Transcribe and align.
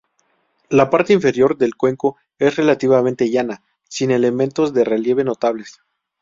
La 0.71 0.89
parte 0.89 1.13
inferior 1.13 1.59
del 1.59 1.75
cuenco 1.75 2.17
es 2.39 2.55
relativamente 2.55 3.29
llana, 3.29 3.61
sin 3.87 4.09
elementos 4.09 4.73
de 4.73 4.83
relieve 4.83 5.23
notables. 5.23 5.79